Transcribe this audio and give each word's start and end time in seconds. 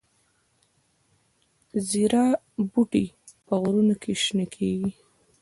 زیره 1.87 2.25
بوټی 2.71 3.05
په 3.45 3.53
غرونو 3.61 3.95
کې 4.01 4.11
شنه 4.23 4.45
کیږي؟ 4.55 4.89